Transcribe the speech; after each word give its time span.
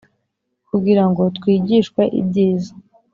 Kugira 0.69 1.03
ngo 1.09 1.21
twigishwe 1.37 2.01
ibyiza 2.19 2.71